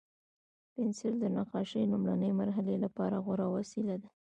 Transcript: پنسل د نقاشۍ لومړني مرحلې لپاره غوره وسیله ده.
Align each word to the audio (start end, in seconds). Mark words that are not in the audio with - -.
پنسل 0.73 1.13
د 1.19 1.25
نقاشۍ 1.35 1.83
لومړني 1.91 2.31
مرحلې 2.41 2.75
لپاره 2.85 3.15
غوره 3.25 3.47
وسیله 3.55 3.95
ده. 4.01 4.09